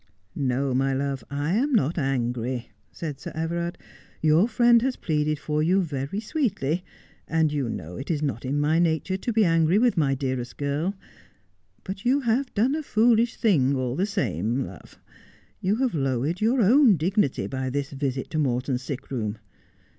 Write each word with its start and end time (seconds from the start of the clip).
'No, 0.33 0.73
my 0.73 0.95
love, 0.95 1.23
I 1.29 1.51
am 1.51 1.73
not 1.73 1.95
angry,' 1.99 2.71
said 2.91 3.19
Sir 3.19 3.31
Everard. 3.35 3.77
'Your 4.19 4.47
friend 4.47 4.81
has 4.81 4.95
pleaded 4.95 5.37
for 5.37 5.61
you 5.61 5.79
very 5.83 6.19
sweetly, 6.19 6.83
and 7.27 7.53
you 7.53 7.69
know 7.69 7.97
it 7.97 8.09
is 8.09 8.23
not 8.23 8.43
in 8.43 8.59
my 8.59 8.79
nature 8.79 9.15
to 9.17 9.31
be 9.31 9.45
angry 9.45 9.77
with 9.77 9.97
my 9.97 10.15
dearest 10.15 10.57
girl. 10.57 10.95
But 11.83 12.03
you 12.03 12.21
have 12.21 12.51
done 12.55 12.73
a 12.73 12.81
foolish 12.81 13.35
thing 13.35 13.75
all 13.75 13.95
the 13.95 14.07
same, 14.07 14.65
love. 14.65 14.97
You 15.61 15.75
have 15.75 15.93
lowered 15.93 16.41
your 16.41 16.63
own 16.63 16.97
dignity 16.97 17.45
by 17.45 17.69
this 17.69 17.91
visit 17.91 18.31
to 18.31 18.39
Morton's 18.39 18.81
sick 18.81 19.11
room. 19.11 19.37